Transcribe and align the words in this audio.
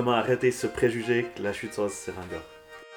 vraiment 0.00 0.16
arrêter 0.16 0.50
ce 0.50 0.66
préjugé 0.66 1.26
que 1.36 1.42
la 1.42 1.52
chute 1.52 1.74
sauce 1.74 1.92
c'est 1.92 2.12
ringard. 2.12 2.40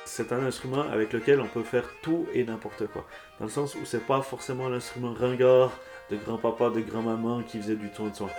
C'est 0.06 0.32
un 0.32 0.42
instrument 0.46 0.84
avec 0.84 1.12
lequel 1.12 1.42
on 1.42 1.48
peut 1.48 1.64
faire 1.64 1.84
tout 2.02 2.28
et 2.34 2.46
n'importe 2.46 2.88
quoi. 2.88 3.06
Dans 3.40 3.46
le 3.46 3.52
sens 3.52 3.76
où 3.76 3.80
c'est 3.84 4.08
pas 4.08 4.22
forcément 4.22 4.70
l'instrument 4.70 5.12
ringard 5.12 5.72
de 6.10 6.16
grand-papa, 6.16 6.70
de 6.70 6.80
grand-maman 6.80 7.44
qui 7.44 7.58
faisait 7.58 7.76
du 7.76 7.90
ton 7.90 8.08
de 8.08 8.16
son. 8.16 8.30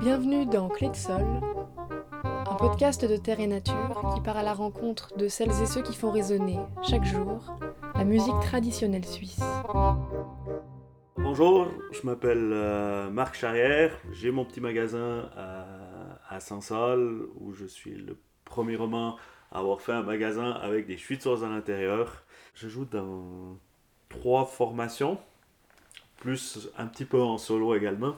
Bienvenue 0.00 0.46
dans 0.46 0.70
Clé 0.70 0.88
de 0.88 0.96
Sol, 0.96 1.26
un 2.22 2.54
podcast 2.54 3.04
de 3.04 3.18
terre 3.18 3.40
et 3.40 3.46
nature 3.46 4.10
qui 4.14 4.22
part 4.22 4.38
à 4.38 4.42
la 4.42 4.54
rencontre 4.54 5.14
de 5.18 5.28
celles 5.28 5.52
et 5.62 5.66
ceux 5.66 5.82
qui 5.82 5.94
font 5.94 6.12
résonner 6.12 6.58
chaque 6.82 7.04
jour 7.04 7.52
la 7.94 8.04
musique 8.04 8.40
traditionnelle 8.40 9.04
suisse. 9.04 9.40
Bonjour, 11.36 11.66
je 11.90 12.06
m'appelle 12.06 12.50
euh, 12.52 13.10
Marc 13.10 13.34
Charrière, 13.34 13.98
j'ai 14.12 14.30
mon 14.30 14.44
petit 14.44 14.60
magasin 14.60 15.28
à, 15.36 15.66
à 16.28 16.38
Saint-Saul 16.38 17.28
où 17.40 17.52
je 17.52 17.64
suis 17.64 17.90
le 17.90 18.16
premier 18.44 18.76
roman 18.76 19.16
à 19.50 19.58
avoir 19.58 19.80
fait 19.80 19.90
un 19.90 20.04
magasin 20.04 20.52
avec 20.52 20.86
des 20.86 20.96
sauce 20.96 21.42
à 21.42 21.48
l'intérieur. 21.48 22.22
Je 22.54 22.68
joue 22.68 22.84
dans 22.84 23.58
trois 24.10 24.46
formations, 24.46 25.18
plus 26.18 26.68
un 26.78 26.86
petit 26.86 27.04
peu 27.04 27.20
en 27.20 27.36
solo 27.36 27.74
également. 27.74 28.14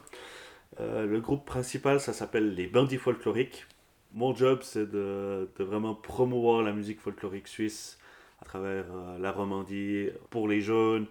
Euh, 0.80 1.06
le 1.06 1.18
groupe 1.18 1.46
principal, 1.46 2.00
ça 2.00 2.12
s'appelle 2.12 2.54
les 2.54 2.66
Bandits 2.66 2.98
Folkloriques. 2.98 3.64
Mon 4.12 4.34
job, 4.34 4.58
c'est 4.60 4.90
de, 4.90 5.48
vraiment 5.58 5.94
promouvoir 5.94 6.62
la 6.62 6.74
musique 6.74 7.00
folklorique 7.00 7.48
suisse 7.48 7.98
à 8.42 8.44
travers 8.44 8.84
euh, 8.92 9.18
la 9.18 9.32
Romandie, 9.32 10.10
pour 10.28 10.48
les 10.48 10.60
jeunes, 10.60 11.06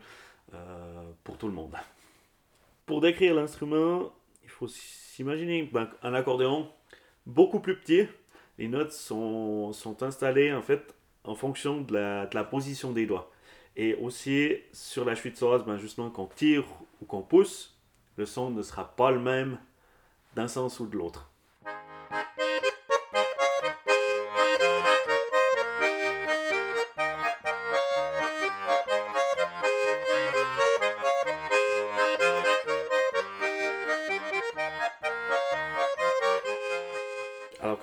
euh, 0.54 1.04
pour 1.24 1.40
tout 1.40 1.48
le 1.48 1.54
monde. 1.54 1.76
Pour 2.86 3.02
décrire 3.02 3.34
l'instrument, 3.34 4.14
il 4.44 4.50
faut 4.50 4.68
s'imaginer 4.68 5.64
ben, 5.64 5.90
un 6.04 6.14
accordéon 6.14 6.70
beaucoup 7.26 7.60
plus 7.60 7.80
petit. 7.80 8.08
Les 8.60 8.68
notes 8.68 8.92
sont, 8.92 9.74
installées 10.02 10.54
en 10.54 10.62
fait 10.62 10.94
en 11.24 11.34
fonction 11.34 11.82
de 11.82 11.94
la, 11.94 12.44
position 12.44 12.92
des 12.92 13.08
doigts. 13.08 13.32
Et 13.76 13.96
aussi 13.96 14.54
sur 14.72 15.04
la 15.04 15.16
chute 15.16 15.42
ben 15.66 15.77
justement, 15.77 16.10
qu'on 16.12 16.27
tire 16.27 16.66
ou 17.02 17.05
qu'on 17.05 17.24
pousse, 17.24 17.76
le 18.18 18.26
son 18.26 18.52
ne 18.52 18.62
sera 18.62 18.96
pas 18.96 19.12
le 19.12 19.20
même 19.20 19.58
d'un 20.36 20.48
sens 20.48 20.80
ou 20.80 20.86
de 20.86 20.96
l'autre. 20.96 21.32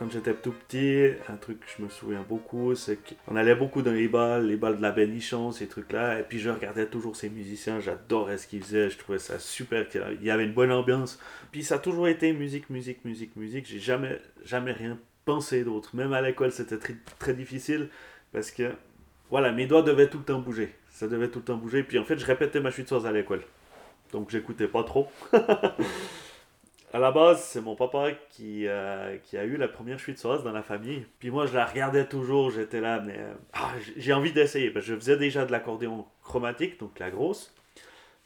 Quand 0.02 0.10
j'étais 0.10 0.34
tout 0.34 0.50
petit, 0.50 1.12
un 1.28 1.36
truc 1.36 1.60
que 1.60 1.66
je 1.76 1.82
me 1.82 1.88
souviens 1.88 2.24
beaucoup, 2.28 2.74
c'est 2.74 2.96
qu'on 2.96 3.36
allait 3.36 3.54
beaucoup 3.54 3.82
dans 3.82 3.92
les 3.92 4.08
balles, 4.08 4.48
les 4.48 4.56
balles 4.56 4.78
de 4.78 4.82
la 4.82 4.90
Bellichon, 4.90 5.52
ces 5.52 5.68
trucs-là, 5.68 6.18
et 6.18 6.22
puis 6.24 6.40
je 6.40 6.50
regardais 6.50 6.86
toujours 6.86 7.14
ces 7.14 7.30
musiciens, 7.30 7.78
j'adorais 7.78 8.36
ce 8.38 8.48
qu'ils 8.48 8.64
faisaient, 8.64 8.90
je 8.90 8.98
trouvais 8.98 9.20
ça 9.20 9.38
super, 9.38 9.86
il 9.94 10.26
y 10.26 10.30
avait 10.32 10.44
une 10.44 10.54
bonne 10.54 10.72
ambiance. 10.72 11.20
Puis 11.52 11.62
ça 11.62 11.76
a 11.76 11.78
toujours 11.78 12.08
été 12.08 12.32
musique, 12.32 12.68
musique, 12.68 13.04
musique, 13.04 13.36
musique, 13.36 13.64
j'ai 13.64 13.78
jamais, 13.78 14.20
jamais 14.44 14.72
rien 14.72 14.98
pensé 15.24 15.62
d'autre. 15.62 15.94
Même 15.94 16.12
à 16.12 16.20
l'école, 16.20 16.50
c'était 16.50 16.78
très, 17.18 17.34
difficile, 17.34 17.88
parce 18.32 18.50
que, 18.50 18.72
voilà, 19.30 19.52
mes 19.52 19.66
doigts 19.66 19.82
devaient 19.82 20.08
tout 20.08 20.18
le 20.18 20.24
temps 20.24 20.40
bouger, 20.40 20.74
ça 20.90 21.06
devait 21.06 21.28
tout 21.28 21.38
le 21.38 21.44
temps 21.44 21.56
bouger, 21.56 21.84
puis 21.84 22.00
en 22.00 22.04
fait, 22.04 22.18
je 22.18 22.26
répétais 22.26 22.58
ma 22.58 22.72
chute 22.72 22.90
à 22.90 23.12
l'école. 23.12 23.42
Donc 24.10 24.30
j'écoutais 24.30 24.66
pas 24.66 24.82
trop. 24.82 25.08
à 26.92 26.98
la 26.98 27.10
base, 27.10 27.42
c'est 27.42 27.62
mon 27.62 27.74
papa 27.74 28.12
qui, 28.30 28.66
euh, 28.66 29.16
qui 29.24 29.38
a 29.38 29.44
eu 29.44 29.56
la 29.56 29.68
première 29.68 29.98
chute 29.98 30.18
sauce 30.18 30.44
dans 30.44 30.52
la 30.52 30.62
famille. 30.62 31.06
Puis 31.18 31.30
moi, 31.30 31.46
je 31.46 31.54
la 31.54 31.64
regardais 31.64 32.06
toujours, 32.06 32.50
j'étais 32.50 32.82
là, 32.82 33.00
mais 33.00 33.16
euh, 33.18 33.32
ah, 33.54 33.72
j'ai 33.96 34.12
envie 34.12 34.32
d'essayer. 34.32 34.72
Je 34.76 34.94
faisais 34.94 35.16
déjà 35.16 35.46
de 35.46 35.52
l'accordéon 35.52 36.04
chromatique, 36.22 36.78
donc 36.78 36.98
la 36.98 37.10
grosse. 37.10 37.54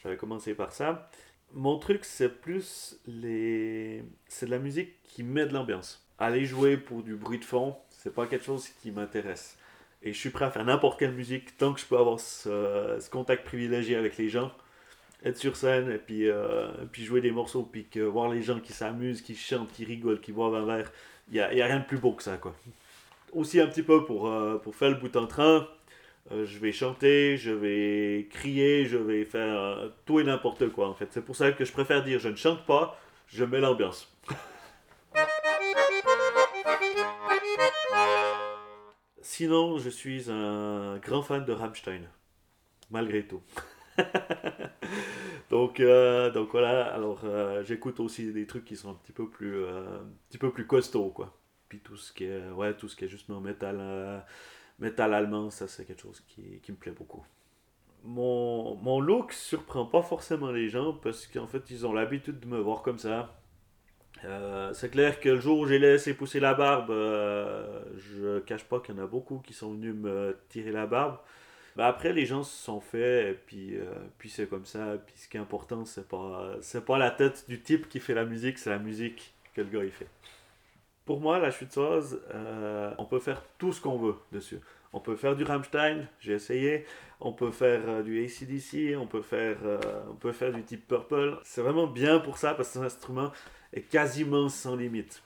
J'avais 0.02 0.16
commencé 0.16 0.54
par 0.54 0.72
ça. 0.72 1.08
Mon 1.52 1.78
truc, 1.78 2.04
c'est 2.04 2.28
plus 2.28 2.98
les. 3.06 4.02
C'est 4.26 4.46
de 4.46 4.50
la 4.50 4.58
musique 4.58 5.00
qui 5.04 5.22
met 5.22 5.46
de 5.46 5.54
l'ambiance. 5.54 6.04
Aller 6.18 6.44
jouer 6.44 6.76
pour 6.76 7.04
du 7.04 7.14
bruit 7.14 7.38
de 7.38 7.44
fond, 7.44 7.76
c'est 7.88 8.12
pas 8.12 8.26
quelque 8.26 8.44
chose 8.44 8.68
qui 8.82 8.90
m'intéresse. 8.90 9.56
Et 10.02 10.12
je 10.12 10.18
suis 10.18 10.30
prêt 10.30 10.44
à 10.44 10.50
faire 10.50 10.64
n'importe 10.64 10.98
quelle 10.98 11.12
musique 11.12 11.56
tant 11.56 11.72
que 11.72 11.80
je 11.80 11.86
peux 11.86 11.98
avoir 11.98 12.18
ce 12.18 13.10
contact 13.10 13.44
privilégié 13.44 13.96
avec 13.96 14.16
les 14.16 14.28
gens 14.28 14.50
être 15.26 15.36
sur 15.36 15.56
scène 15.56 15.90
et 15.90 15.98
puis, 15.98 16.28
euh, 16.28 16.68
puis 16.92 17.04
jouer 17.04 17.20
des 17.20 17.32
morceaux, 17.32 17.64
puis 17.64 17.86
voir 18.00 18.28
les 18.30 18.42
gens 18.42 18.60
qui 18.60 18.72
s'amusent, 18.72 19.22
qui 19.22 19.34
chantent, 19.34 19.72
qui 19.72 19.84
rigolent, 19.84 20.20
qui 20.20 20.30
boivent 20.32 20.54
un 20.54 20.64
verre, 20.64 20.92
il 21.28 21.34
n'y 21.34 21.40
a, 21.40 21.52
y 21.52 21.60
a, 21.60 21.66
rien 21.66 21.80
de 21.80 21.84
plus 21.84 21.98
beau 21.98 22.12
que 22.12 22.22
ça. 22.22 22.36
quoi. 22.36 22.54
Aussi 23.32 23.60
un 23.60 23.66
petit 23.66 23.82
peu 23.82 24.04
pour, 24.04 24.28
euh, 24.28 24.58
pour 24.58 24.76
faire 24.76 24.90
le 24.90 24.94
bout 24.94 25.14
en 25.16 25.26
train, 25.26 25.66
euh, 26.30 26.46
je 26.46 26.58
vais 26.58 26.70
chanter, 26.72 27.36
je 27.36 27.50
vais 27.50 28.28
crier, 28.30 28.86
je 28.86 28.96
vais 28.96 29.24
faire 29.24 29.90
tout 30.04 30.20
et 30.20 30.24
n'importe 30.24 30.68
quoi 30.68 30.88
en 30.88 30.94
fait. 30.94 31.08
C'est 31.10 31.24
pour 31.24 31.34
ça 31.34 31.50
que 31.52 31.64
je 31.64 31.72
préfère 31.72 32.04
dire 32.04 32.20
je 32.20 32.28
ne 32.28 32.36
chante 32.36 32.64
pas, 32.64 32.98
je 33.26 33.44
mets 33.44 33.60
l'ambiance. 33.60 34.12
Sinon, 39.22 39.78
je 39.78 39.90
suis 39.90 40.30
un 40.30 40.98
grand 40.98 41.22
fan 41.22 41.44
de 41.44 41.52
Rammstein, 41.52 42.08
malgré 42.90 43.26
tout. 43.26 43.42
donc, 45.50 45.80
euh, 45.80 46.30
donc 46.30 46.50
voilà, 46.52 46.86
alors 46.86 47.20
euh, 47.24 47.62
j'écoute 47.64 48.00
aussi 48.00 48.32
des 48.32 48.46
trucs 48.46 48.64
qui 48.64 48.76
sont 48.76 48.90
un 48.90 48.94
petit 48.94 49.12
peu 49.12 49.28
plus, 49.28 49.56
euh, 49.56 50.00
un 50.00 50.06
petit 50.28 50.38
peu 50.38 50.50
plus 50.50 50.66
costauds, 50.66 51.10
quoi. 51.10 51.36
Puis 51.68 51.80
tout 51.80 51.96
ce 51.96 52.12
qui 52.12 52.24
est, 52.24 52.48
ouais, 52.50 52.74
tout 52.74 52.88
ce 52.88 52.96
qui 52.96 53.04
est 53.04 53.08
justement 53.08 53.40
métal, 53.40 54.24
métal 54.78 55.14
allemand, 55.14 55.50
ça 55.50 55.66
c'est 55.66 55.84
quelque 55.84 56.02
chose 56.02 56.22
qui, 56.28 56.60
qui, 56.62 56.72
me 56.72 56.76
plaît 56.76 56.92
beaucoup. 56.92 57.24
Mon, 58.04 58.76
mon 58.76 59.00
look 59.00 59.32
surprend 59.32 59.84
pas 59.84 60.02
forcément 60.02 60.52
les 60.52 60.68
gens 60.68 60.92
parce 60.92 61.26
qu'en 61.26 61.48
fait 61.48 61.68
ils 61.70 61.84
ont 61.86 61.92
l'habitude 61.92 62.38
de 62.38 62.46
me 62.46 62.58
voir 62.58 62.82
comme 62.82 62.98
ça. 62.98 63.34
c'est 64.74 64.90
clair 64.90 65.18
que 65.18 65.30
le 65.30 65.40
jour 65.40 65.58
où 65.58 65.66
j'ai 65.66 65.80
laissé 65.80 66.14
pousser 66.14 66.38
la 66.38 66.54
barbe, 66.54 66.90
je 66.90 68.38
cache 68.40 68.64
pas 68.64 68.78
qu'il 68.78 68.94
y 68.94 69.00
en 69.00 69.02
a 69.02 69.06
beaucoup 69.08 69.38
qui 69.40 69.52
sont 69.52 69.72
venus 69.72 69.94
me 69.94 70.38
tirer 70.48 70.70
la 70.70 70.86
barbe. 70.86 71.18
Bah, 71.76 71.86
après, 71.88 72.12
les 72.12 72.26
gens 72.26 72.42
se 72.42 72.56
sont 72.64 72.80
faits, 72.80 73.28
et 73.28 73.38
puis, 73.46 73.76
euh, 73.76 73.84
puis 74.18 74.30
c'est 74.30 74.48
comme 74.48 74.64
ça. 74.64 74.96
Puis 75.06 75.14
ce 75.16 75.28
qui 75.28 75.36
est 75.36 75.40
important, 75.40 75.84
c'est 75.84 76.08
pas, 76.08 76.56
c'est 76.62 76.84
pas 76.84 76.98
la 76.98 77.10
tête 77.10 77.44
du 77.48 77.60
type 77.60 77.88
qui 77.88 78.00
fait 78.00 78.14
la 78.14 78.24
musique, 78.24 78.58
c'est 78.58 78.70
la 78.70 78.78
musique 78.78 79.34
que 79.54 79.60
le 79.60 79.68
gars 79.68 79.84
il 79.84 79.92
fait. 79.92 80.08
Pour 81.06 81.20
moi, 81.20 81.38
la 81.38 81.52
chute 81.52 81.76
euh, 81.78 82.90
on 82.98 83.04
peut 83.04 83.20
faire 83.20 83.42
tout 83.58 83.72
ce 83.72 83.80
qu'on 83.80 83.96
veut 83.96 84.16
dessus. 84.32 84.58
On 84.92 84.98
peut 85.00 85.14
faire 85.14 85.36
du 85.36 85.44
Rammstein, 85.44 86.08
j'ai 86.20 86.32
essayé. 86.32 86.84
On 87.20 87.32
peut 87.32 87.52
faire 87.52 87.80
euh, 87.86 88.02
du 88.02 88.24
ACDC, 88.24 88.96
on 88.98 89.06
peut 89.06 89.22
faire, 89.22 89.56
euh, 89.64 89.78
on 90.10 90.14
peut 90.14 90.32
faire 90.32 90.52
du 90.52 90.62
type 90.64 90.86
Purple. 90.88 91.38
C'est 91.44 91.62
vraiment 91.62 91.86
bien 91.86 92.18
pour 92.18 92.38
ça 92.38 92.54
parce 92.54 92.68
que 92.68 92.74
cet 92.74 92.82
instrument 92.82 93.30
est 93.72 93.82
quasiment 93.82 94.48
sans 94.48 94.74
limite. 94.74 95.22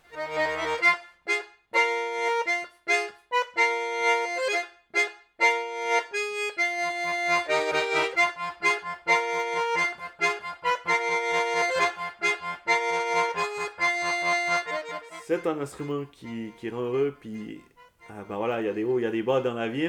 C'est 15.38 15.46
un 15.46 15.60
instrument 15.60 16.04
qui, 16.10 16.52
rend 16.70 16.80
heureux, 16.80 17.16
puis 17.20 17.60
ben 18.08 18.36
voilà, 18.36 18.60
il 18.60 18.66
y 18.66 18.68
a 18.68 18.72
des 18.72 18.82
hauts, 18.82 18.98
il 18.98 19.02
y 19.02 19.06
a 19.06 19.12
des 19.12 19.22
bas 19.22 19.40
dans 19.40 19.54
la 19.54 19.68
vie. 19.68 19.88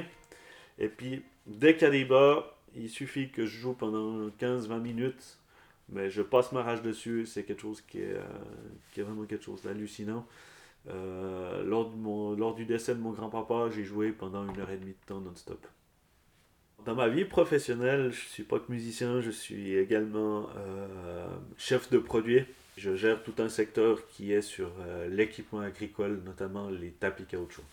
Et 0.77 0.87
puis, 0.87 1.23
dès 1.47 1.73
qu'il 1.73 1.83
y 1.83 1.87
a 1.87 1.89
des 1.89 2.05
bas, 2.05 2.55
il 2.75 2.89
suffit 2.89 3.29
que 3.31 3.47
je 3.47 3.57
joue 3.57 3.73
pendant 3.73 4.27
15-20 4.39 4.79
minutes, 4.79 5.39
mais 5.89 6.11
je 6.11 6.21
passe 6.21 6.51
ma 6.51 6.61
rage 6.61 6.83
dessus, 6.83 7.25
c'est 7.25 7.43
quelque 7.43 7.63
chose 7.63 7.81
qui 7.81 8.01
est, 8.01 8.13
euh, 8.13 9.03
vraiment 9.03 9.25
quelque 9.25 9.43
chose 9.43 9.63
d'hallucinant. 9.63 10.27
Euh, 10.89 11.63
lors, 11.63 12.53
du 12.53 12.65
décès 12.65 12.93
de 12.93 12.99
mon 12.99 13.11
grand-papa, 13.11 13.71
j'ai 13.73 13.83
joué 13.83 14.11
pendant 14.11 14.47
une 14.47 14.59
heure 14.59 14.69
et 14.69 14.77
demie 14.77 14.93
de 14.93 15.05
temps 15.07 15.21
non-stop. 15.21 15.65
Dans 16.85 16.93
ma 16.93 17.07
vie 17.07 17.25
professionnelle, 17.25 18.11
je 18.11 18.27
suis 18.27 18.43
pas 18.43 18.59
que 18.59 18.71
musicien, 18.71 19.21
je 19.21 19.31
suis 19.31 19.75
également 19.75 20.49
euh, 20.55 21.27
chef 21.57 21.89
de 21.89 21.97
produit. 21.97 22.45
Je 22.77 22.95
gère 22.95 23.21
tout 23.23 23.35
un 23.39 23.49
secteur 23.49 24.07
qui 24.07 24.31
est 24.31 24.41
sur 24.41 24.71
euh, 24.79 25.07
l'équipement 25.09 25.59
agricole, 25.59 26.21
notamment 26.25 26.69
les 26.69 26.91
tapis 26.91 27.25
caoutchouc 27.25 27.63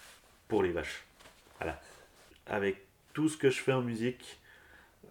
pour 0.48 0.62
les 0.62 0.72
vaches. 0.72 1.04
Voilà. 1.58 1.80
Avec 2.46 2.84
tout 3.12 3.28
ce 3.28 3.36
que 3.36 3.50
je 3.50 3.60
fais 3.60 3.72
en 3.72 3.82
musique, 3.82 4.38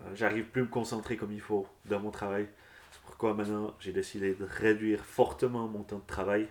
euh, 0.01 0.15
j'arrive 0.15 0.45
plus 0.45 0.61
à 0.61 0.65
me 0.65 0.69
concentrer 0.69 1.17
comme 1.17 1.31
il 1.31 1.41
faut 1.41 1.67
dans 1.85 1.99
mon 1.99 2.11
travail. 2.11 2.47
C'est 2.91 3.01
pourquoi 3.01 3.33
maintenant 3.33 3.75
j'ai 3.79 3.93
décidé 3.93 4.33
de 4.33 4.45
réduire 4.45 5.03
fortement 5.05 5.67
mon 5.67 5.83
temps 5.83 5.99
de 5.99 6.07
travail 6.07 6.47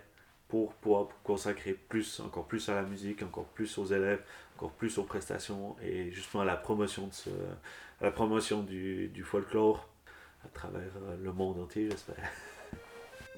pour 0.47 0.73
pouvoir 0.73 1.07
consacrer 1.23 1.73
plus, 1.73 2.19
encore 2.19 2.47
plus 2.47 2.69
à 2.69 2.75
la 2.75 2.83
musique, 2.83 3.21
encore 3.21 3.45
plus 3.45 3.77
aux 3.77 3.85
élèves, 3.85 4.21
encore 4.55 4.71
plus 4.71 4.97
aux 4.97 5.03
prestations 5.03 5.75
et 5.81 6.11
justement 6.11 6.41
à 6.41 6.45
la 6.45 6.55
promotion, 6.55 7.07
de 7.07 7.13
ce, 7.13 7.29
la 8.01 8.11
promotion 8.11 8.63
du, 8.63 9.09
du 9.09 9.23
folklore 9.23 9.89
à 10.45 10.47
travers 10.49 10.91
euh, 11.03 11.17
le 11.21 11.33
monde 11.33 11.59
entier, 11.59 11.89
j'espère. 11.89 12.15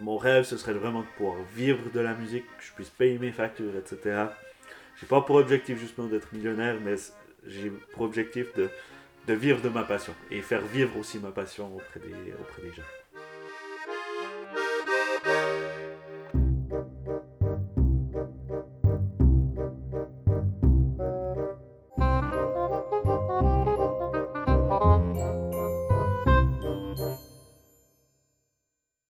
mon 0.01 0.17
rêve, 0.17 0.43
ce 0.43 0.57
serait 0.57 0.73
vraiment 0.73 1.01
de 1.01 1.07
pouvoir 1.17 1.37
vivre 1.55 1.89
de 1.93 1.99
la 1.99 2.13
musique, 2.13 2.45
que 2.45 2.63
je 2.63 2.71
puisse 2.73 2.89
payer 2.89 3.17
mes 3.17 3.31
factures, 3.31 3.75
etc. 3.75 4.25
J'ai 4.99 5.07
pas 5.07 5.21
pour 5.21 5.37
objectif 5.37 5.79
justement 5.79 6.07
d'être 6.07 6.33
millionnaire, 6.33 6.77
mais 6.83 6.95
j'ai 7.45 7.71
pour 7.93 8.03
objectif 8.03 8.47
de, 8.55 8.69
vivre 9.33 9.61
de 9.61 9.69
ma 9.69 9.83
passion 9.83 10.13
et 10.31 10.41
faire 10.41 10.61
vivre 10.61 10.97
aussi 10.97 11.19
ma 11.19 11.31
passion 11.31 11.75
auprès 11.75 11.99
des, 11.99 12.33
auprès 12.33 12.63
des 12.63 12.73
gens. 12.73 12.83